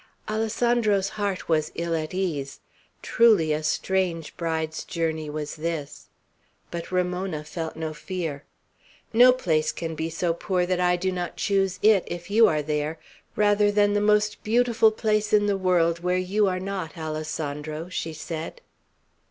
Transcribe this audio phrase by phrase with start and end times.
[0.27, 2.59] Alessandro's heart was ill at ease.
[3.03, 6.07] Truly a strange bride's journey was this;
[6.71, 8.43] but Ramona felt no fear.
[9.13, 12.63] "No place can be so poor that I do not choose it, if you are
[12.63, 12.97] there,
[13.35, 18.11] rather than the most beautiful place in the world where you are not, Alessandro," she
[18.11, 18.59] said.